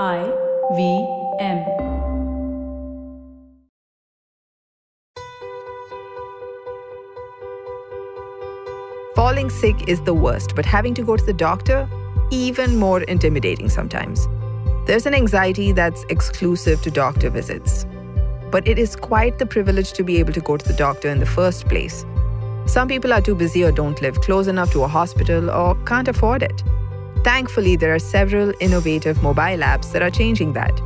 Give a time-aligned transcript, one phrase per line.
[0.00, 0.22] I
[0.74, 1.06] V
[1.38, 1.66] M.
[9.14, 11.86] Falling sick is the worst, but having to go to the doctor,
[12.30, 14.28] even more intimidating sometimes.
[14.86, 17.84] There's an anxiety that's exclusive to doctor visits.
[18.50, 21.18] But it is quite the privilege to be able to go to the doctor in
[21.18, 22.06] the first place.
[22.64, 26.08] Some people are too busy or don't live close enough to a hospital or can't
[26.08, 26.62] afford it.
[27.24, 30.80] Thankfully, there are several innovative mobile apps that are changing that.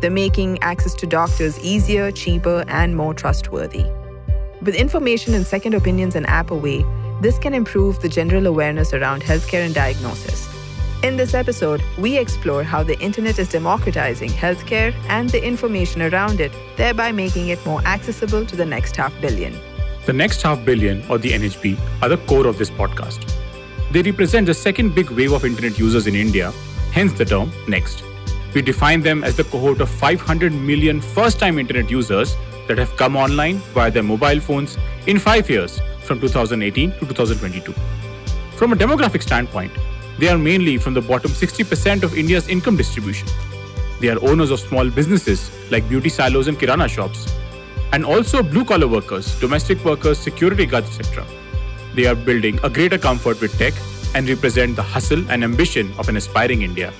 [0.00, 3.84] They're making access to doctors easier, cheaper, and more trustworthy.
[4.62, 6.86] With information and second opinions an app away,
[7.20, 10.48] this can improve the general awareness around healthcare and diagnosis.
[11.02, 16.40] In this episode, we explore how the internet is democratizing healthcare and the information around
[16.40, 19.54] it, thereby making it more accessible to the next half billion.
[20.06, 23.43] The next half billion, or the NHB, are the core of this podcast.
[23.94, 26.52] They represent the second big wave of internet users in India,
[26.90, 28.02] hence the term next.
[28.52, 32.34] We define them as the cohort of 500 million first time internet users
[32.66, 37.72] that have come online via their mobile phones in five years from 2018 to 2022.
[38.56, 39.70] From a demographic standpoint,
[40.18, 43.28] they are mainly from the bottom 60% of India's income distribution.
[44.00, 47.32] They are owners of small businesses like beauty salons and kirana shops,
[47.92, 51.24] and also blue collar workers, domestic workers, security guards, etc.
[51.94, 53.72] They are building a greater comfort with tech
[54.14, 56.92] and represent the hustle and ambition of an aspiring India.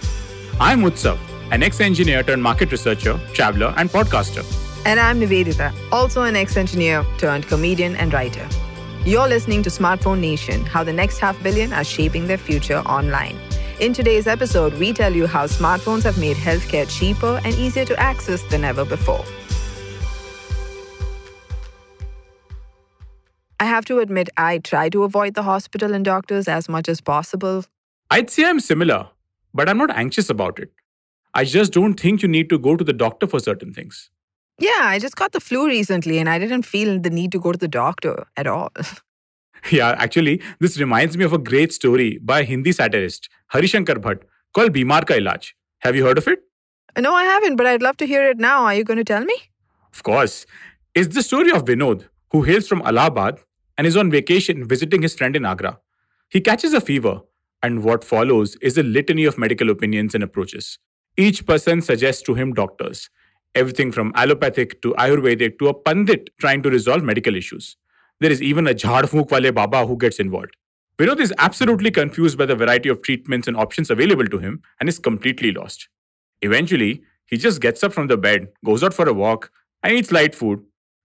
[0.61, 1.19] I'm Utsav,
[1.51, 4.45] an ex engineer turned market researcher, traveler, and podcaster.
[4.87, 8.47] And I'm Nivedita, also an ex engineer turned comedian and writer.
[9.05, 13.37] You're listening to Smartphone Nation How the Next Half Billion Are Shaping Their Future Online.
[13.81, 17.99] In today's episode, we tell you how smartphones have made healthcare cheaper and easier to
[17.99, 19.25] access than ever before.
[23.75, 27.65] Have to admit, I try to avoid the hospital and doctors as much as possible.
[28.11, 29.09] I'd say I'm similar,
[29.53, 30.73] but I'm not anxious about it.
[31.35, 34.11] I just don't think you need to go to the doctor for certain things.
[34.59, 37.53] Yeah, I just got the flu recently and I didn't feel the need to go
[37.53, 38.71] to the doctor at all.
[39.71, 44.19] Yeah, actually, this reminds me of a great story by a Hindi satirist, Harishankar Bhatt,
[44.53, 45.53] called Bimar Ka Ilaj.
[45.79, 46.43] Have you heard of it?
[46.99, 48.65] no, I haven't, but I'd love to hear it now.
[48.65, 49.37] Are you going to tell me?
[49.95, 50.45] Of course.
[50.95, 53.41] It's the story of Vinod, who hails from Allahabad
[53.77, 55.79] and is on vacation visiting his friend in Agra.
[56.29, 57.21] He catches a fever,
[57.63, 60.79] and what follows is a litany of medical opinions and approaches.
[61.17, 63.09] Each person suggests to him doctors,
[63.55, 67.77] everything from allopathic to Ayurvedic to a pandit trying to resolve medical issues.
[68.21, 70.57] There is even a jhadfuk wale baba who gets involved.
[70.99, 74.89] Vinod is absolutely confused by the variety of treatments and options available to him and
[74.89, 75.89] is completely lost.
[76.43, 79.51] Eventually, he just gets up from the bed, goes out for a walk,
[79.83, 80.63] and eats light food.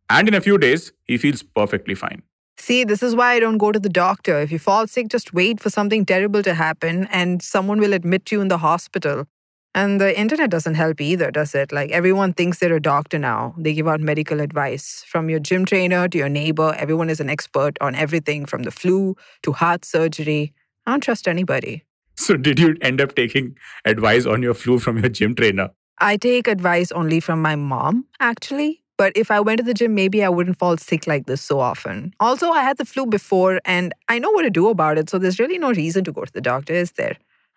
[0.10, 2.24] And in a few days, he feels perfectly fine.
[2.60, 4.40] See, this is why I don't go to the doctor.
[4.42, 8.32] If you fall sick, just wait for something terrible to happen and someone will admit
[8.32, 9.26] you in the hospital.
[9.74, 11.72] And the internet doesn't help either, does it?
[11.72, 13.56] Like everyone thinks they're a doctor now.
[13.58, 15.06] They give out medical advice.
[15.08, 18.72] From your gym trainer to your neighbor, everyone is an expert on everything from the
[18.72, 20.54] flu to heart surgery.
[20.86, 21.86] I don't trust anybody.
[22.18, 23.56] So, did you end up taking
[23.86, 25.70] advice on your flu from your gym trainer?
[26.00, 28.84] I take advice only from my mom, actually.
[29.00, 31.62] But if I went to the gym, maybe I wouldn't fall sick like this so
[31.62, 32.14] often.
[32.20, 35.10] Also, I had the flu before and I know what to do about it.
[35.10, 37.16] So there's really no reason to go to the doctor, is there?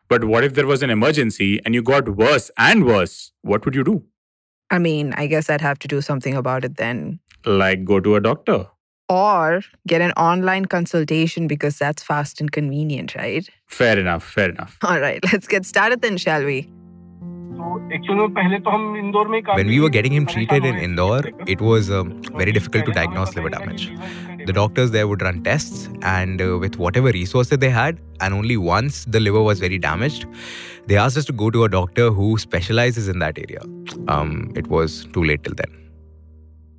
[0.08, 3.32] But what if there was an emergency and you got worse and worse?
[3.42, 4.04] What would you do?
[4.70, 7.18] I mean, I guess I'd have to do something about it then.
[7.44, 8.68] Like go to a doctor.
[9.08, 13.50] Or get an online consultation because that's fast and convenient, right?
[13.66, 14.78] Fair enough, fair enough.
[14.82, 16.70] All right, let's get started then, shall we?
[19.54, 23.34] When we were getting him treated in Indore, it was um, very difficult to diagnose
[23.36, 23.92] liver damage.
[24.46, 28.56] The doctors there would run tests, and uh, with whatever resources they had, and only
[28.56, 30.26] once the liver was very damaged,
[30.86, 33.60] they asked us to go to a doctor who specializes in that area.
[34.08, 35.90] Um, it was too late till then.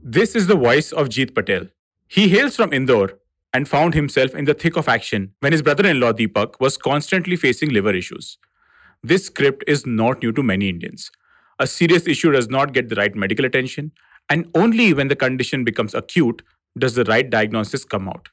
[0.01, 1.67] This is the voice of Jeet Patel.
[2.07, 3.19] He hails from Indore
[3.53, 6.78] and found himself in the thick of action when his brother in law Deepak was
[6.78, 8.38] constantly facing liver issues.
[9.06, 11.12] This script is not new to many Indians.
[11.59, 13.91] A serious issue does not get the right medical attention,
[14.29, 16.41] and only when the condition becomes acute
[16.79, 18.29] does the right diagnosis come out.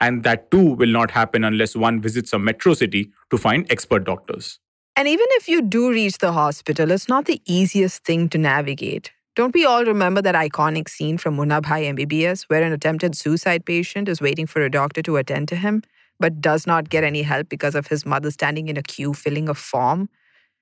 [0.00, 4.04] And that too will not happen unless one visits a metro city to find expert
[4.04, 4.58] doctors.
[4.96, 9.12] And even if you do reach the hospital, it's not the easiest thing to navigate.
[9.36, 13.66] Don't we all remember that iconic scene from Munna Bhai MBBS where an attempted suicide
[13.66, 15.82] patient is waiting for a doctor to attend to him,
[16.20, 19.48] but does not get any help because of his mother standing in a queue filling
[19.48, 20.08] a form?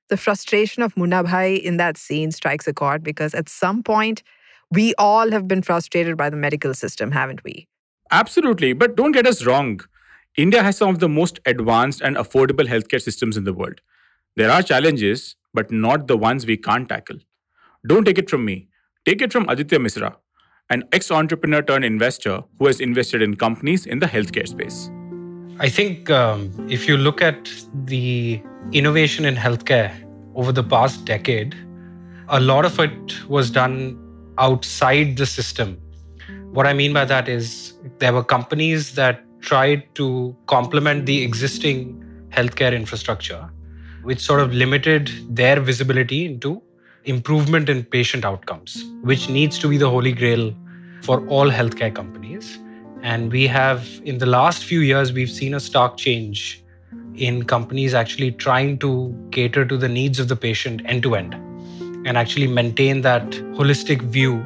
[0.08, 4.22] The frustration of Munna Bhai in that scene strikes a chord because at some point,
[4.70, 7.68] we all have been frustrated by the medical system, haven't we?
[8.10, 9.80] Absolutely, but don't get us wrong.
[10.36, 13.80] India has some of the most advanced and affordable healthcare systems in the world.
[14.36, 17.18] There are challenges, but not the ones we can't tackle.
[17.86, 18.68] Don't take it from me.
[19.04, 20.16] Take it from Aditya Misra,
[20.70, 24.90] an ex entrepreneur turned investor who has invested in companies in the healthcare space.
[25.62, 27.48] I think um, if you look at
[27.84, 28.42] the
[28.72, 29.92] innovation in healthcare
[30.34, 31.54] over the past decade,
[32.26, 33.96] a lot of it was done
[34.38, 35.80] outside the system.
[36.50, 42.26] What I mean by that is there were companies that tried to complement the existing
[42.30, 43.48] healthcare infrastructure,
[44.02, 46.60] which sort of limited their visibility into
[47.04, 50.52] improvement in patient outcomes, which needs to be the holy grail
[51.02, 52.58] for all healthcare companies.
[53.02, 56.62] And we have, in the last few years, we've seen a stark change
[57.16, 61.34] in companies actually trying to cater to the needs of the patient end to end
[62.06, 63.28] and actually maintain that
[63.58, 64.42] holistic view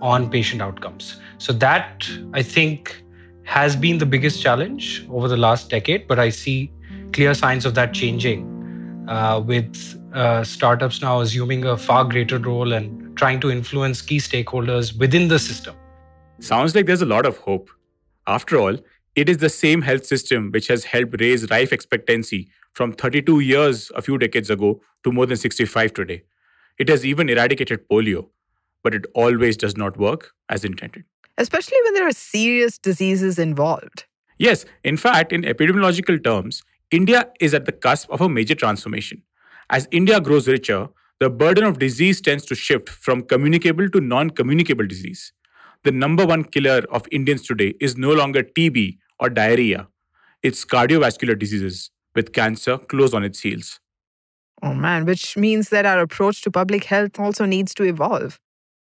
[0.00, 1.20] on patient outcomes.
[1.38, 3.02] So, that I think
[3.44, 6.72] has been the biggest challenge over the last decade, but I see
[7.12, 12.72] clear signs of that changing uh, with uh, startups now assuming a far greater role
[12.72, 15.74] and trying to influence key stakeholders within the system.
[16.40, 17.70] Sounds like there's a lot of hope.
[18.26, 18.78] After all,
[19.14, 23.90] it is the same health system which has helped raise life expectancy from 32 years
[23.94, 26.22] a few decades ago to more than 65 today.
[26.78, 28.28] It has even eradicated polio,
[28.82, 31.04] but it always does not work as intended.
[31.36, 34.04] Especially when there are serious diseases involved.
[34.38, 39.22] Yes, in fact, in epidemiological terms, India is at the cusp of a major transformation.
[39.70, 40.88] As India grows richer,
[41.20, 45.32] the burden of disease tends to shift from communicable to non communicable disease.
[45.84, 49.88] The number one killer of Indians today is no longer TB or diarrhea,
[50.42, 53.78] it's cardiovascular diseases, with cancer close on its heels.
[54.62, 58.38] Oh man, which means that our approach to public health also needs to evolve.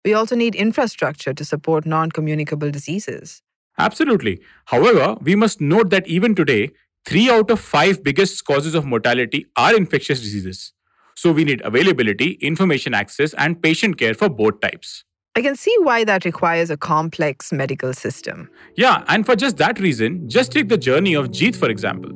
[0.06, 3.42] We also need infrastructure to support non communicable diseases.
[3.78, 4.42] Absolutely.
[4.66, 6.72] However, we must note that even today,
[7.06, 10.74] three out of five biggest causes of mortality are infectious diseases.
[11.16, 15.04] So we need availability, information access, and patient care for both types.
[15.40, 18.50] I can see why that requires a complex medical system.
[18.76, 22.12] Yeah, and for just that reason, just take the journey of Jeet, for example.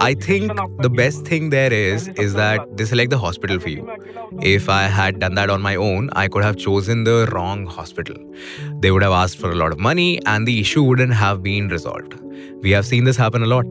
[0.00, 0.50] I think
[0.82, 3.88] the best thing there is is that they select the hospital for you.
[4.42, 8.16] If I had done that on my own, I could have chosen the wrong hospital.
[8.80, 11.68] They would have asked for a lot of money and the issue wouldn't have been
[11.68, 12.20] resolved.
[12.62, 13.66] We have seen this happen a lot.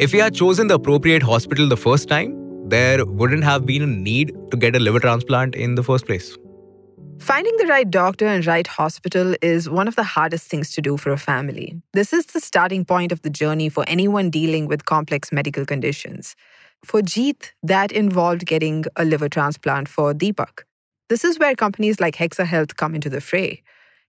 [0.00, 2.36] If we had chosen the appropriate hospital the first time,
[2.68, 6.36] there wouldn't have been a need to get a liver transplant in the first place.
[7.22, 10.96] Finding the right doctor and right hospital is one of the hardest things to do
[10.96, 11.80] for a family.
[11.92, 16.34] This is the starting point of the journey for anyone dealing with complex medical conditions.
[16.84, 20.64] For Jeet, that involved getting a liver transplant for Deepak.
[21.08, 23.62] This is where companies like Hexa Health come into the fray.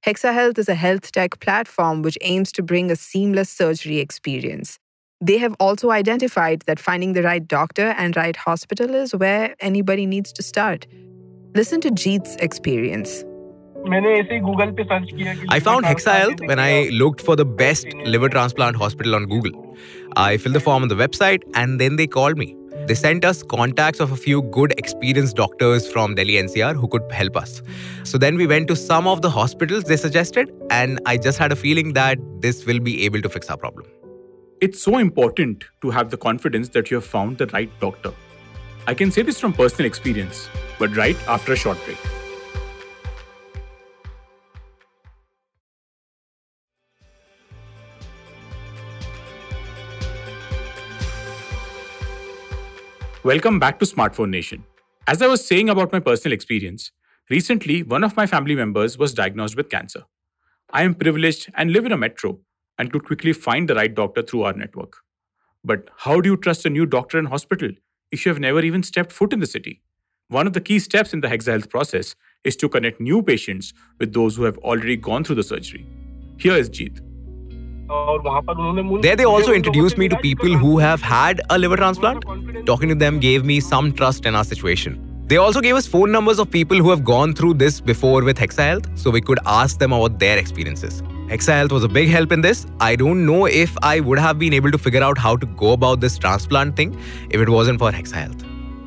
[0.04, 4.80] Hexa Health is a health tech platform which aims to bring a seamless surgery experience.
[5.22, 10.08] They have also identified that finding the right doctor and right hospital is where anybody
[10.08, 10.88] needs to start.
[11.56, 13.24] Listen to Jeet's experience.
[13.86, 19.78] I found Hexa Health when I looked for the best liver transplant hospital on Google.
[20.16, 22.56] I filled the form on the website and then they called me.
[22.88, 27.12] They sent us contacts of a few good experienced doctors from Delhi NCR who could
[27.12, 27.62] help us.
[28.04, 31.52] So then we went to some of the hospitals they suggested, and I just had
[31.52, 33.86] a feeling that this will be able to fix our problem.
[34.60, 38.12] It's so important to have the confidence that you have found the right doctor.
[38.86, 41.98] I can say this from personal experience, but right after a short break.
[53.24, 54.66] Welcome back to Smartphone Nation.
[55.08, 56.92] As I was saying about my personal experience,
[57.30, 60.04] recently one of my family members was diagnosed with cancer.
[60.72, 62.40] I am privileged and live in a metro
[62.78, 64.98] and could quickly find the right doctor through our network.
[65.64, 67.70] But how do you trust a new doctor and hospital
[68.14, 69.82] if you have never even stepped foot in the city?
[70.28, 73.74] One of the key steps in the Hexa Health process is to connect new patients
[74.00, 75.88] with those who have already gone through the surgery.
[76.38, 77.02] Here is Jeet.
[79.02, 82.24] There, they also introduced me to people who have had a liver transplant.
[82.68, 85.00] Talking to them gave me some trust in our situation.
[85.28, 88.38] They also gave us phone numbers of people who have gone through this before with
[88.38, 91.02] Hexa Health so we could ask them about their experiences.
[91.30, 92.66] Health was a big help in this.
[92.80, 95.72] I don't know if I would have been able to figure out how to go
[95.72, 96.98] about this transplant thing
[97.30, 98.44] if it wasn't for Health.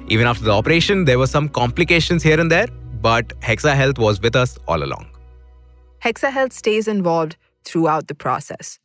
[0.08, 2.68] Even after the operation, there were some complications here and there,
[3.00, 5.06] but Health was with us all along.
[6.00, 8.78] Health stays involved throughout the process.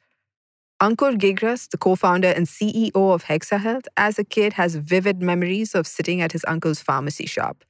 [0.82, 5.76] Ankur Gigras, the co founder and CEO of Health, as a kid has vivid memories
[5.76, 7.64] of sitting at his uncle's pharmacy shop.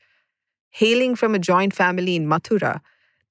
[0.70, 2.80] Hailing from a joint family in Mathura,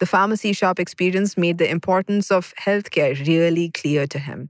[0.01, 4.49] the pharmacy shop experience made the importance of healthcare really clear to him.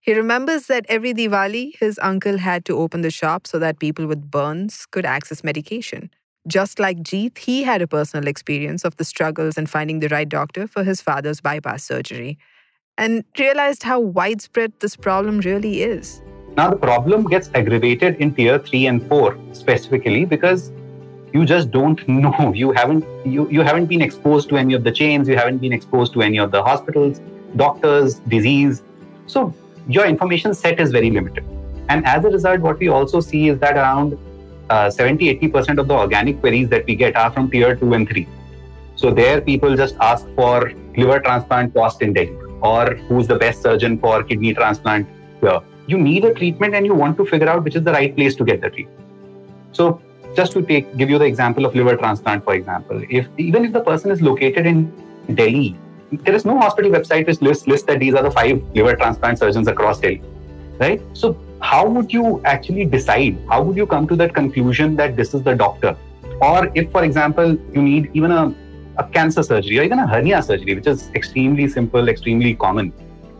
[0.00, 4.06] He remembers that every Diwali, his uncle had to open the shop so that people
[4.06, 6.10] with burns could access medication.
[6.46, 10.28] Just like Jeet, he had a personal experience of the struggles in finding the right
[10.28, 12.38] doctor for his father's bypass surgery
[12.96, 16.22] and realized how widespread this problem really is.
[16.56, 20.70] Now, the problem gets aggravated in tier 3 and 4 specifically because
[21.34, 22.52] you just don't know.
[22.62, 25.72] You haven't you, you haven't been exposed to any of the chains, you haven't been
[25.72, 27.20] exposed to any of the hospitals,
[27.56, 28.82] doctors, disease.
[29.26, 29.52] So
[29.88, 31.44] your information set is very limited.
[31.88, 34.16] And as a result, what we also see is that around
[34.70, 38.08] uh, 70 80% of the organic queries that we get are from tier 2 and
[38.08, 38.26] 3.
[38.96, 43.60] So there, people just ask for liver transplant cost in Delhi or who's the best
[43.60, 45.08] surgeon for kidney transplant
[45.40, 45.60] here.
[45.86, 48.36] You need a treatment and you want to figure out which is the right place
[48.36, 49.00] to get the treatment.
[49.72, 50.00] So
[50.34, 53.72] just to take give you the example of liver transplant, for example, if even if
[53.72, 54.92] the person is located in
[55.34, 55.76] Delhi
[56.22, 59.38] there is no hospital website which lists, lists that these are the five liver transplant
[59.38, 60.22] surgeons across Delhi,
[60.78, 61.02] right?
[61.12, 63.38] So how would you actually decide?
[63.48, 65.96] How would you come to that conclusion that this is the doctor?
[66.40, 68.54] Or if, for example, you need even a,
[68.98, 72.92] a cancer surgery or even a hernia surgery, which is extremely simple, extremely common.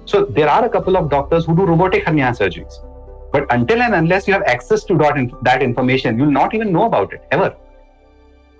[0.06, 2.74] So there are a couple of doctors who do robotic hernia surgeries.
[3.34, 4.96] But until and unless you have access to
[5.42, 7.54] that information, you'll not even know about it ever.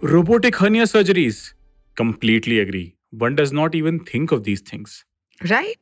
[0.03, 1.55] Robotic hernia surgeries.
[1.97, 5.05] Completely agree one does not even think of these things.
[5.49, 5.79] Right?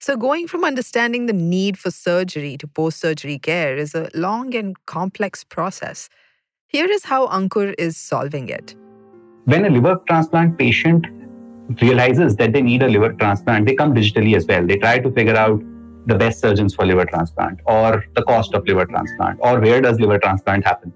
[0.00, 4.54] So, going from understanding the need for surgery to post surgery care is a long
[4.54, 6.10] and complex process.
[6.66, 8.74] Here is how Ankur is solving it.
[9.44, 11.06] When a liver transplant patient
[11.80, 14.66] realizes that they need a liver transplant, they come digitally as well.
[14.66, 15.62] They try to figure out
[16.06, 20.00] the best surgeons for liver transplant or the cost of liver transplant or where does
[20.00, 20.92] liver transplant happen.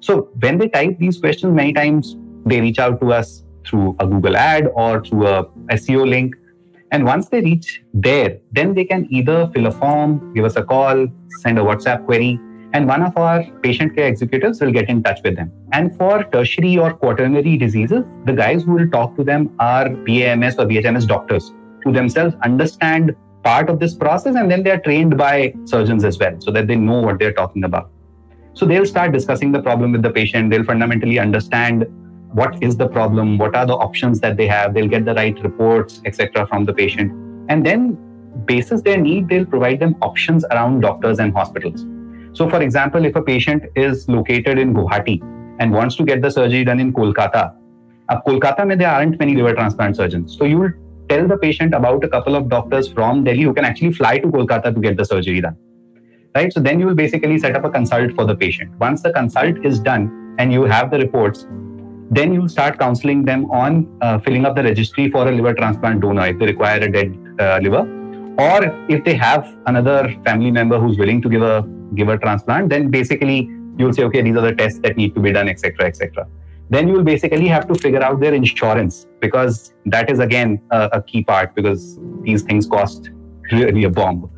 [0.00, 4.06] So, when they type these questions, many times they reach out to us through a
[4.06, 6.34] Google ad or through a SEO link.
[6.90, 10.62] And once they reach there, then they can either fill a form, give us a
[10.62, 11.06] call,
[11.42, 12.40] send a WhatsApp query,
[12.72, 15.50] and one of our patient care executives will get in touch with them.
[15.72, 20.58] And for tertiary or quaternary diseases, the guys who will talk to them are BAMS
[20.58, 21.52] or BHMS doctors
[21.84, 26.18] who themselves understand part of this process and then they are trained by surgeons as
[26.18, 27.90] well so that they know what they're talking about.
[28.54, 30.50] So they'll start discussing the problem with the patient.
[30.50, 31.86] They'll fundamentally understand
[32.32, 34.74] what is the problem, what are the options that they have.
[34.74, 37.12] They'll get the right reports, etc., from the patient.
[37.48, 37.96] And then,
[38.44, 41.86] basis their need, they'll provide them options around doctors and hospitals.
[42.32, 45.22] So, for example, if a patient is located in Guwahati
[45.58, 47.54] and wants to get the surgery done in Kolkata,
[48.08, 50.36] uh, Kolkata, mein, there aren't many liver transplant surgeons.
[50.36, 50.72] So, you will
[51.08, 54.28] tell the patient about a couple of doctors from Delhi who can actually fly to
[54.28, 55.56] Kolkata to get the surgery done.
[56.34, 56.52] Right?
[56.52, 58.70] So, then you will basically set up a consult for the patient.
[58.78, 61.46] Once the consult is done and you have the reports,
[62.10, 66.00] then you start counseling them on uh, filling up the registry for a liver transplant
[66.00, 67.86] donor if they require a dead uh, liver
[68.38, 72.68] or if they have another family member who's willing to give a give a transplant
[72.70, 75.86] then basically you'll say okay these are the tests that need to be done etc
[75.86, 76.26] etc
[76.70, 80.88] then you will basically have to figure out their insurance because that is again a,
[80.92, 83.10] a key part because these things cost
[83.52, 84.30] really a bomb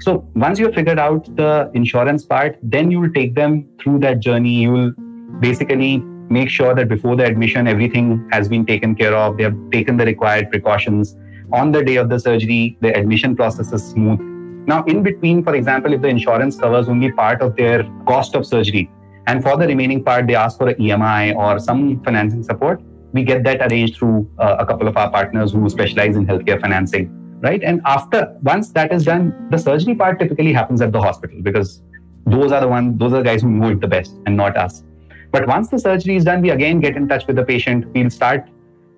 [0.00, 4.20] so once you've figured out the insurance part then you will take them through that
[4.20, 4.92] journey you will
[5.40, 9.36] basically make sure that before the admission, everything has been taken care of.
[9.36, 11.16] They have taken the required precautions.
[11.52, 14.20] On the day of the surgery, the admission process is smooth.
[14.66, 18.46] Now, in between, for example, if the insurance covers only part of their cost of
[18.46, 18.90] surgery,
[19.26, 23.22] and for the remaining part, they ask for an EMI or some financing support, we
[23.22, 27.08] get that arranged through uh, a couple of our partners who specialize in healthcare financing,
[27.40, 27.62] right?
[27.62, 31.82] And after, once that is done, the surgery part typically happens at the hospital because
[32.26, 34.56] those are the ones, those are the guys who know it the best and not
[34.56, 34.82] us.
[35.30, 37.86] But once the surgery is done, we again get in touch with the patient.
[37.94, 38.48] We'll start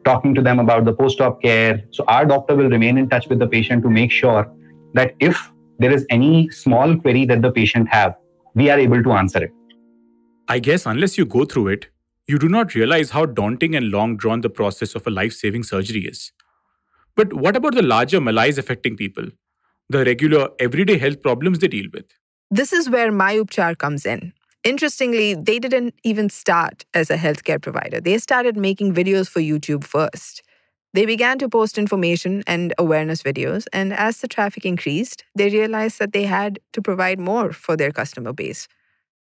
[0.05, 1.83] talking to them about the post op care.
[1.91, 4.51] So our doctor will remain in touch with the patient to make sure
[4.95, 8.15] that if there is any small query that the patient have,
[8.55, 9.53] we are able to answer it.
[10.49, 11.89] I guess unless you go through it,
[12.29, 15.65] you do not realize how daunting and long drawn the process of a life saving
[15.65, 16.33] surgery is.
[17.17, 19.27] But what about the larger malaise affecting people?
[19.89, 22.05] The regular, everyday health problems they deal with?
[22.51, 24.33] This is where MyUpchar comes in.
[24.63, 28.01] Interestingly, they didn't even start as a healthcare provider.
[28.01, 30.43] They started making videos for YouTube first.
[30.93, 35.99] They began to post information and awareness videos, and as the traffic increased, they realized
[35.99, 38.67] that they had to provide more for their customer base.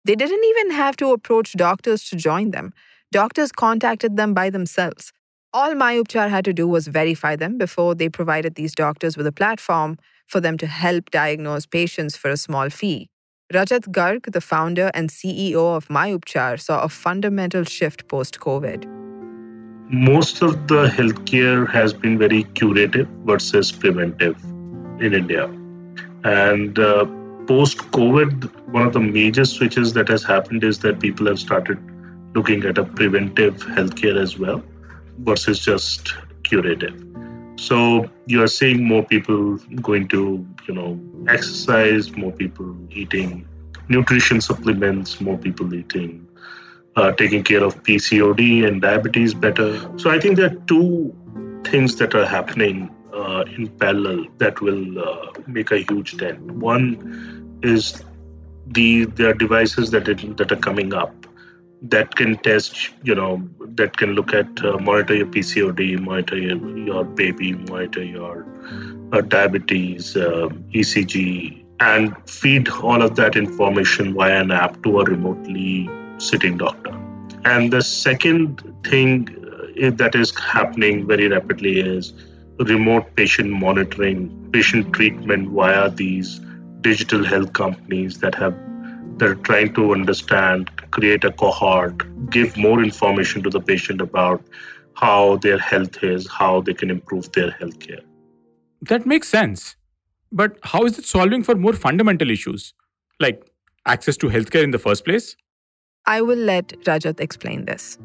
[0.05, 2.73] They didn't even have to approach doctors to join them.
[3.13, 5.13] Doctors contacted them by themselves.
[5.53, 9.33] All MyUpchar had to do was verify them before they provided these doctors with a
[9.33, 13.11] platform for them to help diagnose patients for a small fee.
[13.53, 18.87] Rajat Garg, the founder and CEO of MyUpchar, saw a fundamental shift post COVID.
[19.91, 24.43] Most of the healthcare has been very curative versus preventive
[25.01, 25.51] in India.
[26.25, 27.05] And uh,
[27.47, 31.79] post COVID, one of the major switches that has happened is that people have started
[32.35, 34.63] looking at a preventive healthcare as well
[35.19, 37.05] versus just curative.
[37.57, 43.47] So you are seeing more people going to, you know, exercise, more people eating
[43.89, 46.27] nutrition supplements, more people eating,
[46.97, 49.99] uh, taking care of PCOD and diabetes better.
[49.99, 51.15] So I think there are two
[51.65, 56.41] things that are happening uh, in parallel that will uh, make a huge dent.
[56.41, 57.32] One
[57.65, 58.03] is
[58.67, 61.15] the are devices that it, that are coming up
[61.83, 66.79] that can test, you know, that can look at uh, monitor your PCOD, monitor your,
[66.79, 68.47] your baby, monitor your
[69.13, 75.05] uh, diabetes, uh, ECG, and feed all of that information via an app to a
[75.05, 76.97] remotely sitting doctor.
[77.45, 79.29] And the second thing
[79.83, 82.13] uh, that is happening very rapidly is
[82.61, 86.41] remote patient monitoring, patient treatment via these
[86.83, 88.55] digital health companies that have
[89.19, 94.43] they're trying to understand, create a cohort, give more information to the patient about
[94.95, 98.01] how their health is, how they can improve their health care.
[98.83, 99.77] That makes sense.
[100.33, 102.75] But how is it solving for more fundamental issues,
[103.21, 103.49] like
[103.87, 105.37] access to healthcare in the first place?
[106.07, 107.99] I will let Rajat explain this.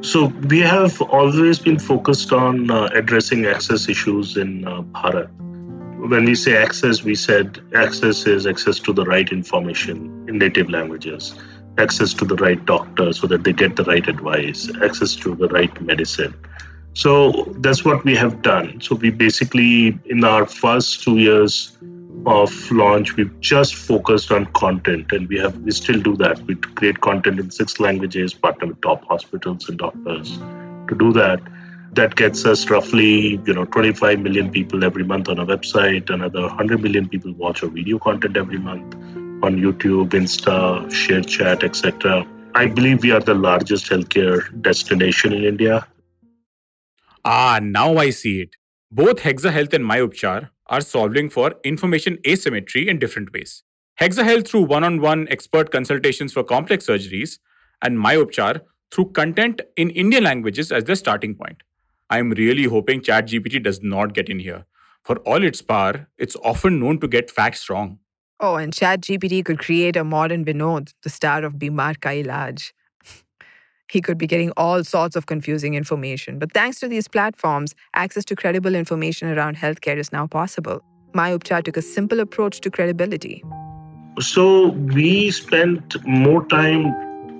[0.00, 5.30] So, we have always been focused on uh, addressing access issues in uh, Bharat
[6.08, 10.68] when we say access, we said access is access to the right information in native
[10.68, 11.34] languages,
[11.78, 15.48] access to the right doctor so that they get the right advice, access to the
[15.48, 16.34] right medicine.
[16.92, 18.80] So that's what we have done.
[18.80, 21.76] So we basically, in our first two years
[22.26, 26.38] of launch, we've just focused on content, and we have we still do that.
[26.42, 30.38] We create content in six languages, partner with top hospitals and doctors
[30.88, 31.40] to do that
[31.94, 36.42] that gets us roughly you know 25 million people every month on a website another
[36.42, 38.94] 100 million people watch our video content every month
[39.48, 40.56] on youtube insta
[41.00, 45.86] ShareChat etc i believe we are the largest healthcare destination in india.
[47.24, 48.56] Ah now i see it.
[48.90, 53.54] Both hexa health and myupchar are solving for information asymmetry in different ways.
[54.00, 57.38] Hexa health through one-on-one expert consultations for complex surgeries
[57.82, 58.60] and myupchar
[58.94, 61.62] through content in indian languages as their starting point
[62.14, 64.66] I'm really hoping ChatGPT does not get in here.
[65.02, 67.98] For all its power, it's often known to get facts wrong.
[68.38, 72.70] Oh, and ChatGPT could create a modern Vinod, the star of Bimar Ka Ilaj.
[73.90, 76.38] he could be getting all sorts of confusing information.
[76.38, 80.84] But thanks to these platforms, access to credible information around healthcare is now possible.
[81.14, 83.42] MyUpchar took a simple approach to credibility.
[84.20, 86.94] So we spent more time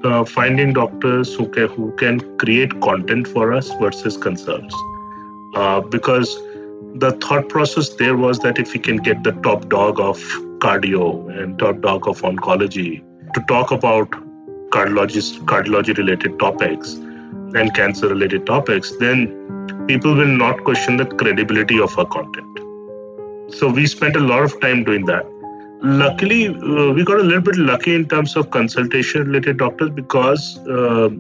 [0.05, 4.75] uh, finding doctors who can, who can create content for us versus consults.
[5.55, 6.35] Uh, because
[6.97, 10.19] the thought process there was that if we can get the top dog of
[10.59, 13.03] cardio and top dog of oncology
[13.35, 14.11] to talk about
[14.71, 19.27] cardiology related topics and cancer related topics, then
[19.87, 23.55] people will not question the credibility of our content.
[23.55, 25.27] So we spent a lot of time doing that
[25.85, 30.59] luckily uh, we got a little bit lucky in terms of consultation related doctors because
[30.67, 31.11] uh,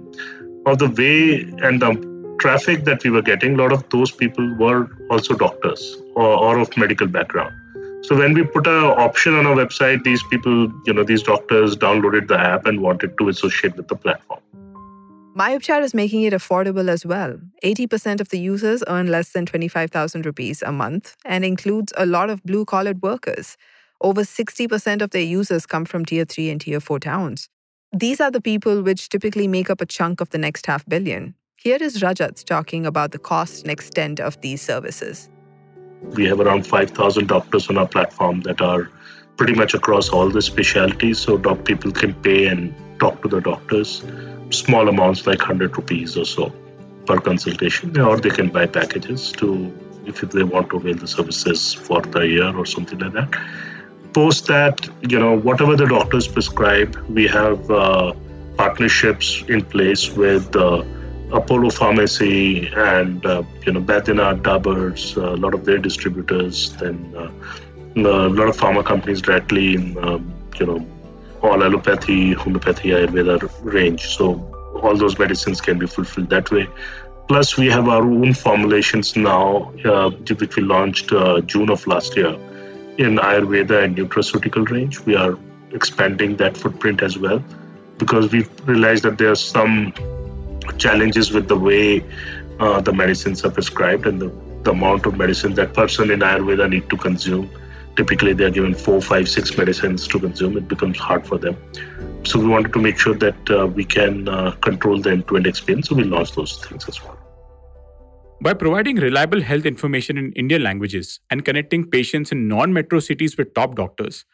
[0.64, 4.55] of the way and the traffic that we were getting a lot of those people
[4.59, 7.53] were also doctors or, or of medical background
[8.03, 11.77] so when we put an option on our website these people you know these doctors
[11.77, 14.40] downloaded the app and wanted to associate with the platform
[15.37, 17.40] MyUpchar is making it affordable as well.
[17.64, 22.31] 80% of the users earn less than 25,000 rupees a month and includes a lot
[22.31, 23.57] of blue collared workers.
[24.05, 27.49] Over 60% of their users come from tier 3 and tier 4 towns.
[27.90, 31.35] These are the people which typically make up a chunk of the next half billion.
[31.57, 35.31] Here is Rajat talking about the cost and extent of these services.
[36.03, 38.90] We have around 5,000 doctors on our platform that are
[39.38, 41.19] pretty much across all the specialties.
[41.21, 44.05] So, doc people can pay and talk to the doctors,
[44.51, 46.53] small amounts like 100 rupees or so
[47.07, 49.73] per consultation, or they can buy packages to
[50.05, 53.31] if they want to avail the services for the year or something like that
[54.14, 58.14] post that, you know, whatever the doctors prescribe, we have uh,
[58.57, 60.85] partnerships in place with uh,
[61.33, 66.96] Apollo Pharmacy and, uh, you know, Baidyanath, Daburs, uh, a lot of their distributors, then
[67.16, 67.31] uh,
[67.96, 70.87] a lot of pharma companies directly in, um, you know,
[71.42, 74.07] all allopathy, homeopathy, Ayurveda range.
[74.16, 74.27] So
[74.83, 76.68] all those medicines can be fulfilled that way.
[77.27, 81.09] Plus, we have our own formulations now, uh, which we launched
[81.46, 82.38] June of last year
[82.98, 85.00] in Ayurveda and nutraceutical range.
[85.00, 85.38] We are
[85.72, 87.42] expanding that footprint as well
[87.98, 89.92] because we've realized that there are some
[90.78, 92.04] challenges with the way
[92.61, 96.70] uh, the medicines are prescribed and the, the amount of medicine that person in Ayurveda
[96.70, 97.50] need to consume
[97.96, 100.57] typically they are given four, five, six medicines to consume.
[100.57, 101.57] It becomes hard for them.
[102.24, 105.88] So we wanted to make sure that uh, we can uh, control the end-to-end experience.
[105.88, 107.18] So we launched those things as well.
[108.40, 113.55] By providing reliable health information in Indian languages and connecting patients in non-metro cities with
[113.55, 114.25] top doctors,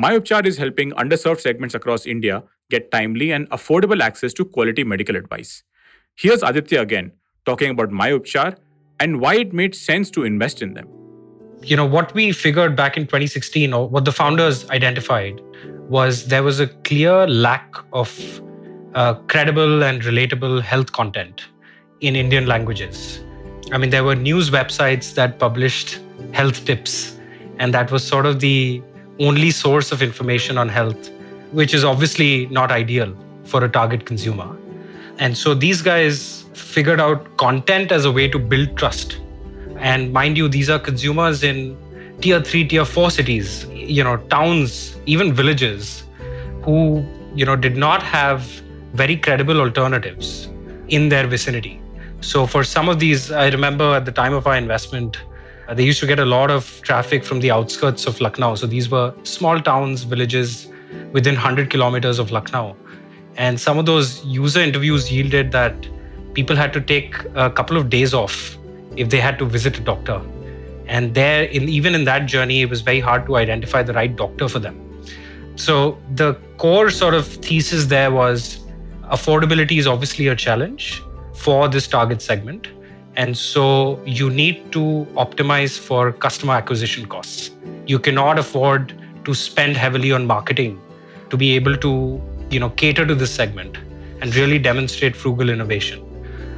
[0.00, 5.14] MyUpchar is helping underserved segments across India get timely and affordable access to quality medical
[5.14, 5.62] advice.
[6.16, 7.12] Here's Aditya again
[7.44, 8.56] talking about MyUpchar
[8.98, 10.88] and why it made sense to invest in them.
[11.62, 15.40] You know, what we figured back in 2016, or what the founders identified,
[15.88, 18.42] was there was a clear lack of
[18.94, 21.46] uh, credible and relatable health content
[22.00, 23.22] in Indian languages.
[23.72, 26.00] I mean, there were news websites that published
[26.32, 27.16] health tips,
[27.58, 28.82] and that was sort of the
[29.20, 31.10] only source of information on health,
[31.52, 34.56] which is obviously not ideal for a target consumer.
[35.18, 39.20] And so these guys figured out content as a way to build trust.
[39.76, 41.76] And mind you, these are consumers in
[42.20, 46.04] tier three, tier four cities, you know, towns, even villages
[46.62, 47.04] who,
[47.34, 48.42] you know, did not have
[48.94, 50.48] very credible alternatives
[50.88, 51.80] in their vicinity.
[52.20, 55.16] So for some of these, I remember at the time of our investment,
[55.68, 58.56] uh, they used to get a lot of traffic from the outskirts of Lucknow.
[58.56, 60.68] So these were small towns, villages
[61.12, 62.76] within 100 kilometers of Lucknow.
[63.36, 65.88] And some of those user interviews yielded that
[66.34, 68.58] people had to take a couple of days off
[68.96, 70.20] if they had to visit a doctor.
[70.86, 74.14] And there, in, even in that journey, it was very hard to identify the right
[74.14, 74.76] doctor for them.
[75.56, 78.58] So the core sort of thesis there was
[79.04, 81.02] affordability is obviously a challenge
[81.40, 82.68] for this target segment.
[83.16, 87.50] And so you need to optimize for customer acquisition costs.
[87.86, 90.80] You cannot afford to spend heavily on marketing
[91.30, 93.78] to be able to, you know, cater to this segment
[94.20, 96.06] and really demonstrate frugal innovation.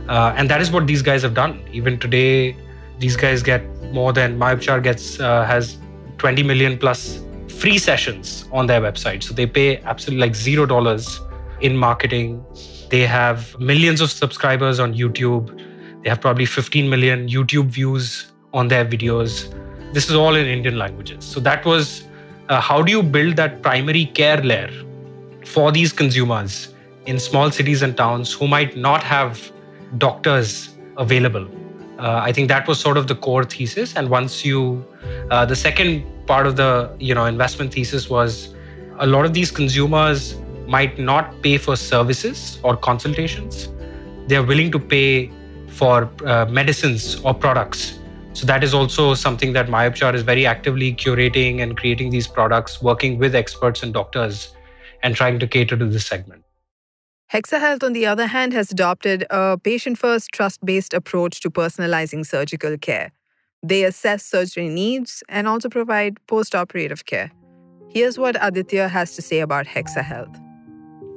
[0.09, 1.61] Uh, and that is what these guys have done.
[1.73, 2.57] Even today,
[2.99, 5.79] these guys get more than MyUpchar gets uh, has
[6.18, 9.23] 20 million plus free sessions on their website.
[9.23, 11.21] So they pay absolutely like zero dollars
[11.62, 12.44] in marketing.
[12.90, 15.57] They have millions of subscribers on YouTube.
[16.03, 19.53] They have probably 15 million YouTube views on their videos.
[19.92, 21.25] This is all in Indian languages.
[21.25, 22.05] So that was
[22.48, 24.70] uh, how do you build that primary care layer
[25.44, 26.75] for these consumers
[27.07, 29.53] in small cities and towns who might not have
[29.98, 31.46] doctors available.
[31.98, 33.94] Uh, I think that was sort of the core thesis.
[33.96, 34.85] And once you,
[35.31, 38.55] uh, the second part of the you know investment thesis was
[38.98, 40.35] a lot of these consumers
[40.66, 43.68] might not pay for services or consultations.
[44.27, 45.31] They are willing to pay
[45.68, 47.98] for uh, medicines or products.
[48.35, 52.81] So that is also something that MyUpchar is very actively curating and creating these products,
[52.81, 54.55] working with experts and doctors,
[55.03, 56.44] and trying to cater to this segment.
[57.33, 61.51] Hexa Health, on the other hand, has adopted a patient first, trust based approach to
[61.51, 63.12] personalizing surgical care.
[63.62, 67.31] They assess surgery needs and also provide post operative care.
[67.88, 70.38] Here's what Aditya has to say about Hexa Health.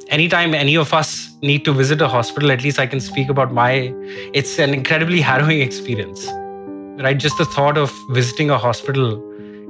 [0.10, 3.52] Anytime any of us need to visit a hospital, at least I can speak about
[3.52, 3.92] my,
[4.34, 6.28] it's an incredibly harrowing experience.
[7.02, 7.18] Right?
[7.18, 9.22] Just the thought of visiting a hospital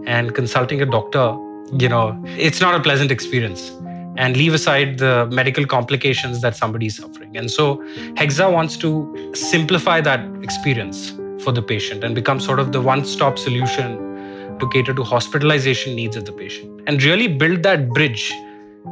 [0.06, 1.36] and consulting a doctor,
[1.80, 3.71] you know, it's not a pleasant experience
[4.17, 7.36] and leave aside the medical complications that somebody is suffering.
[7.38, 7.78] And so
[8.15, 11.12] Hexa wants to simplify that experience
[11.43, 15.95] for the patient and become sort of the one stop solution to cater to hospitalization
[15.95, 18.34] needs of the patient and really build that bridge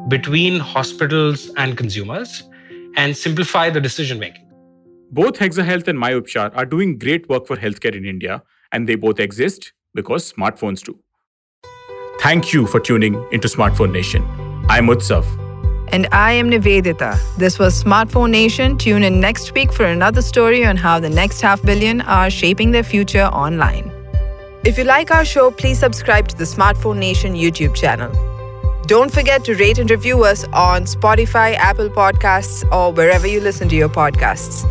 [0.07, 2.43] between hospitals and consumers
[2.95, 4.49] and simplify the decision making.
[5.11, 8.95] Both Hexa Health and MyUpchar are doing great work for healthcare in India, and they
[8.95, 10.99] both exist because smartphones do.
[12.19, 14.23] Thank you for tuning into Smartphone Nation.
[14.69, 15.25] I'm Utsav.
[15.91, 17.19] And I am Nivedita.
[17.37, 18.77] This was Smartphone Nation.
[18.77, 22.71] Tune in next week for another story on how the next half billion are shaping
[22.71, 23.91] their future online.
[24.63, 28.32] If you like our show, please subscribe to the Smartphone Nation YouTube channel.
[28.85, 33.69] Don't forget to rate and review us on Spotify, Apple Podcasts, or wherever you listen
[33.69, 34.65] to your podcasts.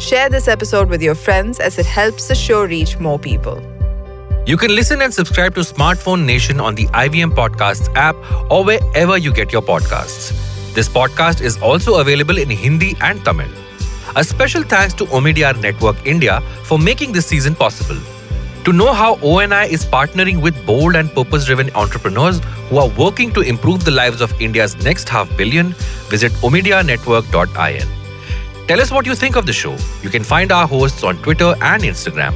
[0.00, 3.60] Share this episode with your friends as it helps the show reach more people.
[4.46, 8.14] You can listen and subscribe to Smartphone Nation on the IVM Podcasts app
[8.52, 10.30] or wherever you get your podcasts.
[10.74, 13.50] This podcast is also available in Hindi and Tamil.
[14.14, 18.00] A special thanks to Omidyar Network India for making this season possible.
[18.64, 23.32] To know how ONI is partnering with bold and purpose driven entrepreneurs who are working
[23.32, 25.72] to improve the lives of India's next half billion,
[26.08, 27.88] visit omidyarnetwork.in.
[28.66, 29.76] Tell us what you think of the show.
[30.02, 32.34] You can find our hosts on Twitter and Instagram.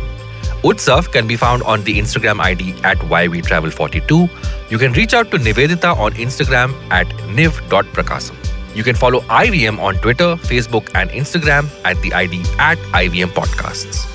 [0.63, 4.71] Utsav can be found on the Instagram ID at YWTravel42.
[4.71, 7.07] You can reach out to Nivedita on Instagram at
[7.37, 8.35] niv.prakasam.
[8.75, 14.14] You can follow IVM on Twitter, Facebook, and Instagram at the ID at IVM Podcasts.